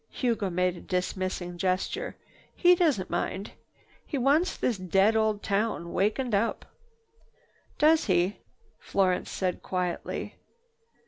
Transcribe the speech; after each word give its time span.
Hugo 0.09 0.49
made 0.49 0.75
a 0.77 0.81
dismissing 0.81 1.59
gesture. 1.59 2.15
"He 2.55 2.73
doesn't 2.73 3.11
mind. 3.11 3.51
He 4.03 4.17
wants 4.17 4.57
this 4.57 4.75
dead 4.79 5.15
old 5.15 5.43
town 5.43 5.93
wakened 5.93 6.33
up!" 6.33 6.65
"Does 7.77 8.05
he?" 8.05 8.39
Florence 8.79 9.29
said 9.29 9.61
quietly. 9.61 10.37